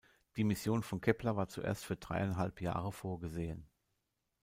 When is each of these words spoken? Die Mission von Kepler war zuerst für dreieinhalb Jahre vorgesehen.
Die 0.35 0.43
Mission 0.43 0.81
von 0.81 0.99
Kepler 0.99 1.35
war 1.35 1.47
zuerst 1.47 1.85
für 1.85 1.95
dreieinhalb 1.95 2.59
Jahre 2.59 2.91
vorgesehen. 2.91 3.67